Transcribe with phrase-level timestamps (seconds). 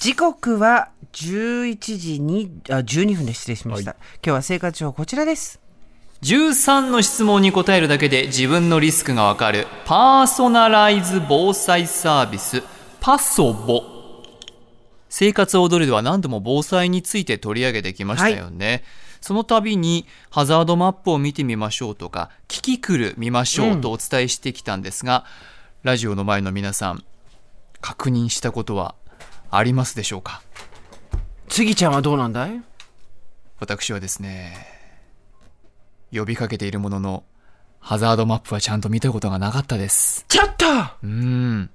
[0.00, 5.60] 時刻は11時にあ12分で失礼しました、はい、今日は生活情報こちらです。
[6.22, 9.66] 13の質問に答えるだけで自分のリスクがわかる。
[9.84, 12.62] パーソナライズ防災サービス。
[13.02, 13.82] パソボ。
[15.10, 18.82] 生活を踊るでは何度も防災について取り上げてきましたよね、はい、
[19.20, 25.26] その度にハザードマップを見てみましょうとかキキクル見ましょうとお伝えしてきたんですが、
[25.84, 27.04] うん、ラジオの前の皆さん
[27.82, 28.94] 確認したことは
[29.50, 30.42] ありますでしょうか？
[31.48, 32.62] 杉ちゃんはどうなんだい？
[33.58, 34.56] 私はですね
[36.12, 37.24] 呼びかけているものの
[37.78, 40.24] ハザードマップはちゃんと見たことがなかったです。
[40.28, 40.64] ちょっと！
[41.02, 41.70] うん。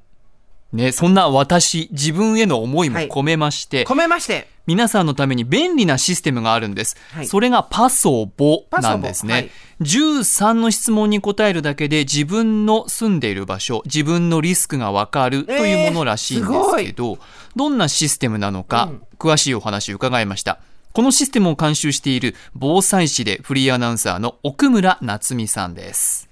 [0.71, 6.97] ねそんな私自分への思いも込めまして、はい、込めまして皆さんのために便利なシステムがあるんです。
[7.13, 16.55] はい、それがパソボなんですね、はい、13の質問に答えるだけで自分の住んでいる場所、自分のリスクがわかるというものらしいんですけ
[16.93, 17.19] ど、えー、
[17.55, 20.59] どんなシステムなのか、うん、詳しいお話伺いました。
[20.93, 26.29] このシステムを監修している防災士でフリーアナウンサーの奥村夏美さんです。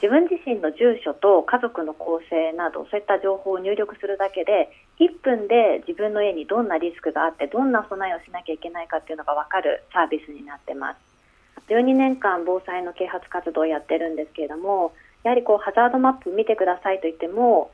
[0.00, 11.08] 自分自身の住所と家族の構成などそういった情報を入力するだけで1分で自分の家にどんなリスクがあってどんな備えをしなきゃいけないかっていうのが分かるサービスになってます。
[11.68, 17.70] 12年間防災の啓発活動をやってるんですけれどもやはりこうハザードマップ見てくださいと言っても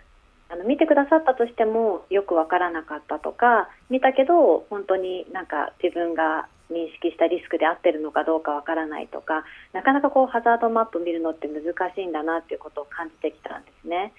[0.50, 11.62] あの見てくださったとしてもよく分からなかったとか見たけど本当になんか自分が認識したリスクで合ってるのかどうかわからないとかなかなかこうハザードマップ見るのって難
[11.94, 14.12] しいんだなっていうことを感じてきたんですね。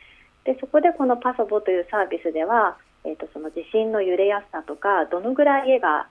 [0.43, 6.07] でそこでこのパソボというサービスでは、えーと、その地震の揺れやすさとかどのぐらい家が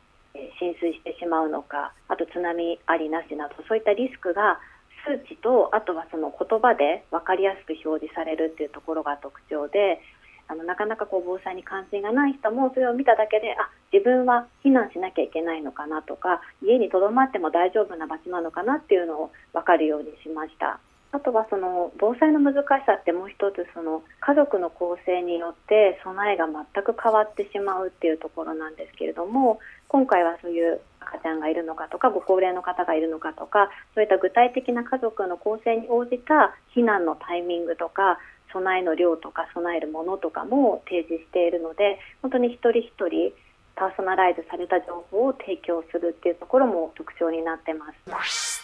[0.58, 4.58] 浸水してしまうのかあと津波ありなしなどそういったリスクが
[5.06, 10.00] 数値とあとはその言葉で分かりやすく表示されるっていうところが特徴で
[10.48, 20.80] あのなかなかこう防災に関心がない人もそれを見ただけであ自分は避難しなきゃいけないのかなとか家にとどまっても大丈夫な場所なのかなっていうのを分かるようにしました。
[21.14, 38.18] あとはその防災の難しさってもう一つその家族の構成によって備えが全く変わってしまうっていうところなんですけれども今回はそういう赤ちゃんがいるのかとかご高齢の方がいるのかとかそういった具体的な家族の構成に応じた避難のタイミングとか
[38.54, 43.32] 備えの量とか備えるものとかも提示しているので本当に一人一人
[43.76, 47.86] パーソナライズされた情報を提供するっていうところも特徴になってま
[48.24, 48.62] す。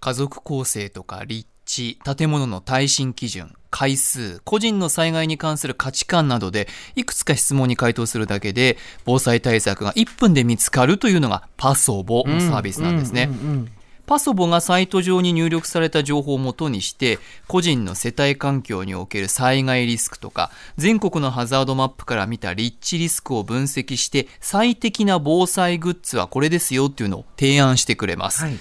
[0.00, 13.28] 家族構成とか立地、建物の耐震基準、回数、個人の災害に関する価値観などで、いくつか質問に回答するだけで、防災対策が1分で見つかるというのがパソボのサービスなんですね。
[13.30, 13.72] うんうんうんうん
[14.10, 28.42] パソボがサイト上に入力された情報をもとにして、個人の世帯環境における災害リスクとか、全国のハザードマップから見た立地リスクを分析して、最適な防災グッズはこれですよっていうのを提案してくれます。
[28.42, 28.58] はい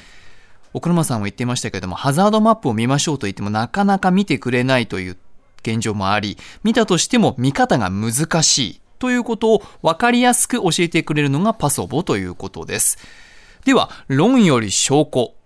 [0.74, 5.18] 奥沼さんも言っていましたけれども、ハザードマップを見ましょうと言ってもなかなか見てくれないという
[5.64, 13.00] 現状もあり、見たとしても見方が難しいということを分かりやすく教えてくれるのがパソボということです。
[13.66, 15.39] では、論より証拠。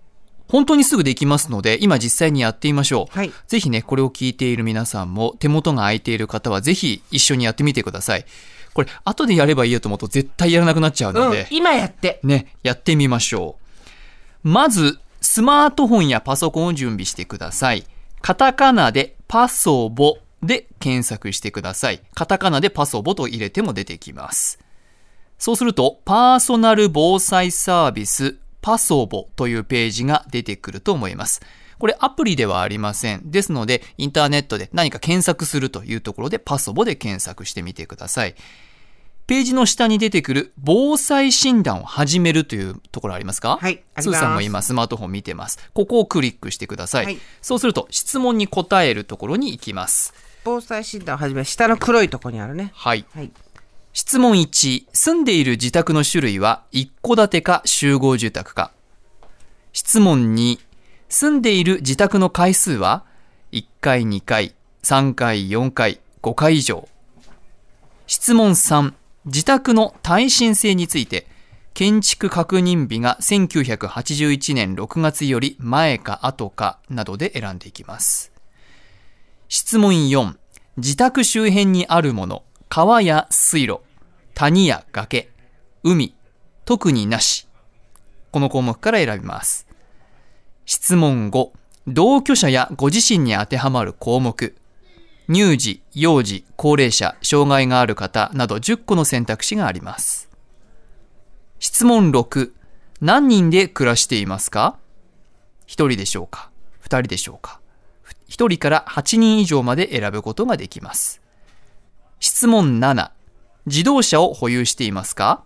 [0.47, 3.17] 本当にすぐできますので、今実際にやってみましょう。
[3.17, 8.25] はい、ぜひね、これを聞いている皆さんも、手元が空いている方は、ぜひ一緒にやってみてください。
[8.73, 11.47] これ、後でやればいいよと思うと絶対やらなくなっちゃうので。
[11.49, 12.19] うん、今やって。
[12.23, 13.57] ね、やってみましょ
[14.43, 14.49] う。
[14.49, 17.85] まず、スマートフォンやパソコンを準備してください。
[18.21, 22.01] カタカナでパソボで検索してください。
[22.13, 24.59] カタカナでパソボと入れても出てきます。
[25.37, 31.41] そうすると、パーソナル防災サービスパソボというページが出てくると思います。
[31.77, 33.29] これアプリではありません。
[33.29, 38.35] ですので、インターネットで何か検索するというところでパソボで検索してみてください。
[39.27, 43.57] ページの下に出てくる防災診断を始めるというところありますか？
[43.61, 43.83] はい。
[43.99, 45.59] スーさんも今スマートフォン見てます。
[45.73, 47.05] ここをクリックしてください。
[47.05, 50.13] はい、そうすると質問に答えるところに行きます。
[50.45, 52.71] 防災診断を始め、下の黒いところにあるね。
[52.73, 53.05] はい。
[53.13, 53.31] はい
[53.95, 58.71] 質問1、住んでいる自宅の種類は一戸建てか集合住宅か
[59.71, 60.57] 質問2、
[61.09, 63.05] 住んでいる自宅の回数は
[63.51, 66.89] 1回、2回、3回、4回、5回以上。
[68.07, 68.93] 質問3、
[69.25, 71.27] 自宅の耐震性について、
[71.75, 78.31] 建築確認日が1981年6月より前か後かなどで選んでいきます。
[79.49, 80.35] 質問4。
[80.77, 82.43] 自宅周辺にあるもの、
[82.75, 83.81] 川や水路、
[84.33, 85.29] 谷や崖、
[85.83, 86.15] 海、
[86.65, 87.47] 特になし。
[88.31, 89.67] この項目から選びます。
[90.65, 91.51] 質問5。
[91.85, 94.55] 同居者やご自身に当てはまる項目。
[95.31, 100.27] 乳児、幼児、高齢者、障害がある方など10個の選択肢があります。
[101.59, 102.53] 質問6。
[103.01, 104.79] 何人で暮らしていますか
[105.67, 106.49] ?1 人でしょうか
[106.85, 107.61] ?2 人でしょうか
[108.29, 111.22] ?1 人から8人以上まで選ぶことができます。
[112.25, 113.11] 質問7。
[113.65, 115.43] 自動車を保有していますか？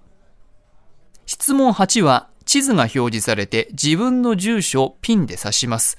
[1.25, 5.97] 質問8は地図が表示されて自分の住所をピンで指します。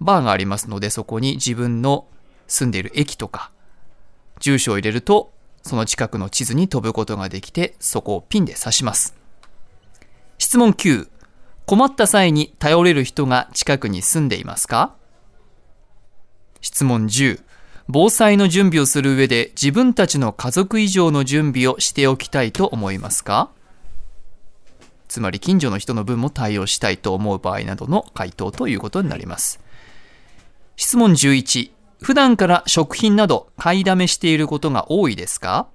[0.00, 2.08] バーがありますのでそこに自分の
[2.46, 3.52] 住んでいる駅とか
[4.40, 9.14] 住所を入れるとその近くの地図に飛ぶことができてそこをピンで指します。
[10.38, 11.10] 質問9。
[11.66, 14.94] 困った際に頼れる人が近くに住んでいますか？
[16.62, 17.42] 質問10。
[17.90, 23.50] 防災の準備をする上で自分たちの家族以上の準備をしておきたいと思いますか？
[25.08, 29.58] つまり近所の人の分も対応したいと思う場合などの回答ということになります。
[30.76, 31.70] 質問11。
[32.02, 35.66] 普段から食品など買いだめしていることが多いですか？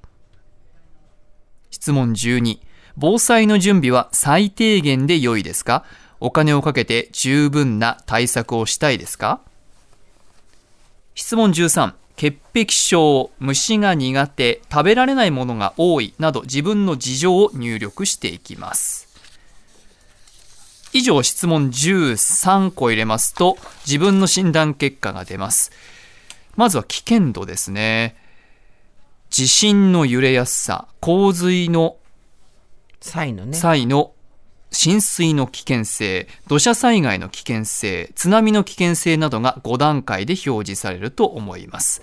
[1.71, 2.59] 質問12。
[2.95, 5.83] 防災の準備は最低限で良いですか？
[6.19, 9.41] お金をかけて十分な対策をしたいですか？
[11.15, 11.95] 質問13。
[12.23, 19.09] 潔癖症、虫が苦手、食べられないものが多いなど自分の事情を入力していきます。
[20.93, 25.73] 以上質問13個入れますと自分の診断結果が出ます。
[26.55, 28.15] まずは危険度ですね。
[29.29, 31.97] 地震の揺れやすさ、洪水の
[33.01, 33.57] 際のね。
[33.57, 34.13] 際の
[34.73, 42.01] 浸水の危険性、土砂災害の危険性、津波の危険性などが5段階で表示されると思います。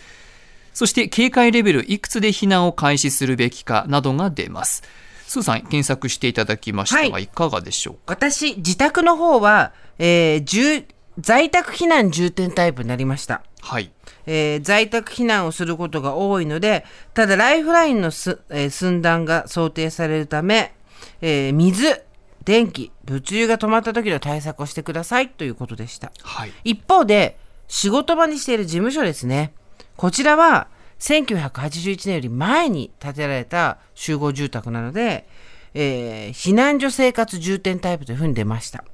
[0.72, 4.82] そして警戒レベルいくつで避難を開始するべきかなどが出ます。
[5.26, 8.00] スーさん検索していただきましたが、はいいかがでしょうか？
[8.06, 10.86] 私、自宅の方は、えー住
[11.18, 13.42] 在宅避難重点タイプになりました。
[13.60, 13.90] はい。
[14.26, 16.84] えー在宅避難をすることが多いので、
[17.14, 20.72] ただライフラインのす、えー寸断が想定されるため、
[21.20, 22.02] えー水、
[22.44, 26.10] 電気、物流が止まった時の対策をしてくださいということでした。
[26.22, 26.52] はい。
[26.64, 27.38] 一方で、
[27.68, 29.52] 仕事場にしている事務所ですね。
[29.96, 30.68] こちらは、
[31.00, 35.26] 1981年より前に建てられた集合住宅なので、
[35.74, 38.84] えー避難所生活重点タイプというふうに出ました。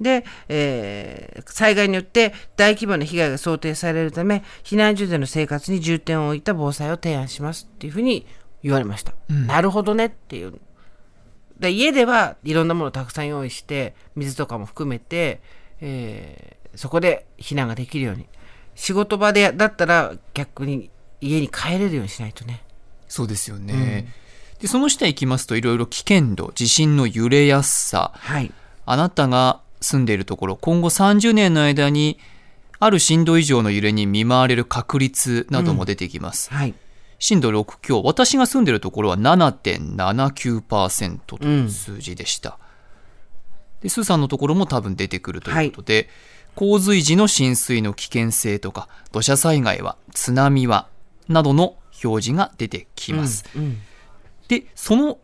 [0.00, 8.26] で、えー災害によって大規模な被害が想定されるため、避難所での生活に重点を置いた防災を提案しますっていうふうに
[8.62, 9.12] 言われました。
[9.46, 10.54] なるほどねっていう。
[11.64, 15.40] で家ではいろんなものをたくさん用意して水とかも含めて、
[15.80, 18.26] えーそこで避難ができるように。
[18.74, 20.90] 仕事場でだったら逆に
[21.20, 22.62] 家に帰れるようにしないとね。
[23.08, 24.12] そうですよね。
[24.60, 28.52] で、その下行きますといろいろ危険度、地震の揺れやすさ、はい。
[28.86, 32.18] あなたが住んでいるところ、今後30年の間に、
[32.80, 36.52] ある震度以上の揺れに見舞われる確率なども出てきます。
[36.52, 36.74] はい
[37.24, 42.58] 震度6強、私が住んでいるところは7.79%という数字でした。
[43.80, 46.10] で、スーさんのところも多分出てくるということで、
[46.54, 50.86] 洪水時の浸水の危険性とか、土砂災害は、津波は、
[51.26, 53.46] などの表示が出てきます。
[53.56, 53.78] うん
[54.48, 55.16] で、その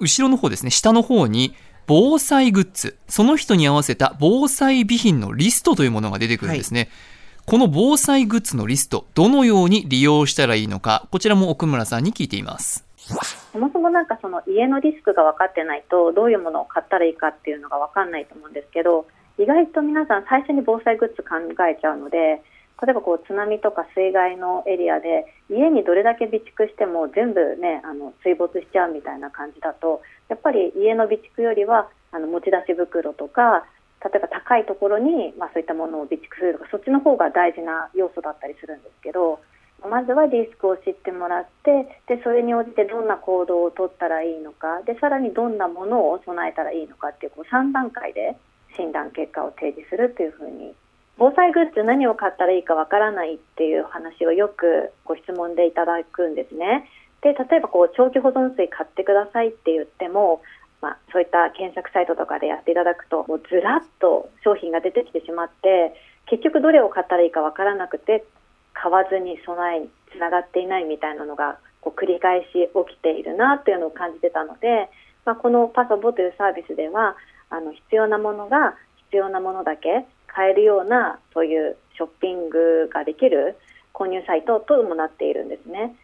[0.00, 1.54] 後ろの方ですね、下の方に
[1.86, 6.90] 防災グッズ、その人に合わせた防災備品のリストというものが出てくるんですね。
[7.46, 12.86] この防災グッズのリスト、どのように利用したらいいのか、こちらも奥村さんに聞いています。
[13.52, 19.06] そもそもなんかその家のリスクが分かってないとどういうものを買ったらいいかっていうのが分かんないと思うんですけど
[19.38, 21.36] 意外と皆さん最初に防災グッズ考
[21.68, 22.40] えちゃうので
[22.82, 33.66] 例えばこう津波とか水害のエリアで家にどれだけ備蓄しても全部ねあの水没しちゃうみたいな感じだとやっぱり家の備蓄よりはあの持ち出し袋とか
[34.04, 39.40] 例えば高いところに、まあ、そういったものを備蓄するとかそっちの方が大事な要素だったりするんですけど
[39.88, 48.36] まずはリスクを知ってもらってでそれに応じてどんな行動を取ったらいいのかでさらにどんなものを備えたらいいのかっていうこう3段階で
[48.76, 50.74] 診断結果を提示するというふうに
[51.16, 56.88] 防災グッズ何を買ったらいいかわからないっていう話をよくご質問でいただくんですね。
[57.22, 60.42] で例えばこう長期保存水買ってくださいって言っても、
[60.84, 65.96] まあ、そういった検索サイトとかでやっていただくともうずらっと商品が出てきてしまって
[66.28, 68.22] 結局どれを買ったらいいかわからなくて
[68.74, 74.90] 買わずに備えにつながっていないみたいなのがこう繰り返し起きているなというのを感じてたので、
[75.24, 77.16] まあ、このパソボというサービスでは
[77.48, 78.76] あの必要なものが
[79.08, 83.56] 必要なものだけ買えるようなそういうショッピングができる
[83.94, 85.96] 購入サイトともなっているんですね。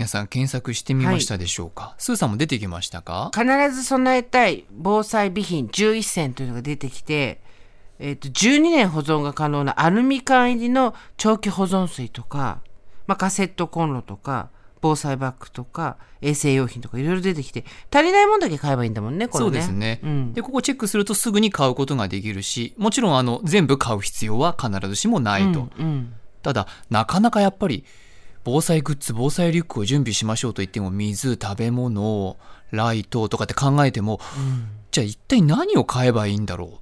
[0.00, 3.30] 皆さん検索してみましたでしょうか、スーさんも出てきましたか？
[3.34, 7.42] 必ず備えたい防災備品11選というのが出てきて、
[7.98, 12.62] えっと12年保存が可能なアルミ缶入りの長期保存水とか、
[13.06, 14.48] まあ、カセットコンロとか
[14.80, 19.50] 防災バッグとか衛生用品とかいろいろ出てきて足りないもんだけ買えばいいんだもんねこれね。
[19.50, 20.32] そうですね、うん。
[20.32, 26.14] でここチェックするとすぐに買うことができるしもちろんあの全部買う必要は必ずしもないと、うんうん。
[26.40, 27.84] ただなかなかやっぱり
[28.44, 32.36] 防災グッズ防災リュックを準備しましょうと言っても水食べ物
[32.70, 34.20] ライトとかって考えても、
[34.90, 36.78] じゃあ一体何を買えばいいんだろう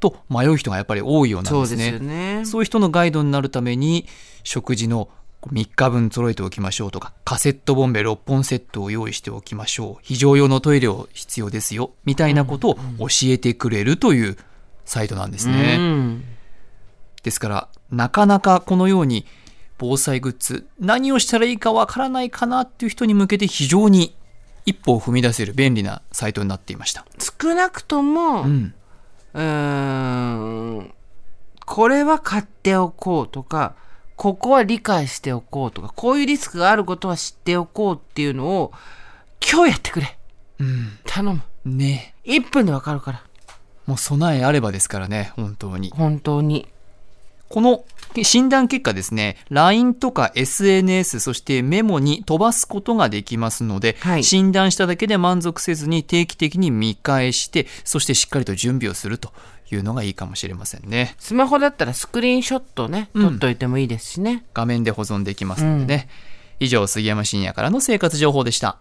[0.00, 1.90] と迷う人がやっぱり多いようなんですね。
[1.90, 2.44] そうですよね。
[2.44, 4.06] そういう人のガイドになるために
[4.42, 5.08] 食事の
[5.48, 9.96] 3日分揃えておきましょうとかカセットボンベ6本セットを用意しておきましょう。
[10.02, 11.92] 非常用のトイレを必要ですよ。
[12.04, 14.36] みたいなことを教えてくれるという
[14.84, 15.76] サイトなんですね。
[15.78, 16.24] うん。
[17.22, 19.26] ですからなかなかこのように
[19.80, 20.68] 防災グッズ。
[20.78, 24.14] 何をしたらいいかわからないかなっていう人に向けて非常に
[24.66, 27.06] 一歩を踏み出せる便利なサイトになっていました。
[27.18, 30.94] 少なくとも、う、うんーん
[31.64, 33.74] これは買っておこうとか
[34.16, 38.72] ここは理解しておこうとかこういうリスクがあることは知っておこうっていうのを
[39.40, 40.18] 今日やってくれ。
[40.58, 41.40] うん、頼む。
[41.64, 42.14] ね。
[42.26, 43.24] 1分でわかるから。
[43.86, 45.90] もう備えあればですからね本当に。
[45.96, 46.68] 本当に
[47.50, 47.84] この
[48.22, 59.32] 診断結果ですね、LINE とか SNS、そしてメモに飛ばすことができますので、はい診断しただけで満足せずに定期的に見返して、そしてしっかりと準備をすると
[59.70, 61.16] いうのがいいかもしれませんね。
[61.18, 66.08] スマホだったらスクリーンショットねうん撮っといてもいいですしね、画面で保存できますのでね。
[66.60, 68.78] 以上、杉山深也からの生活情報でした。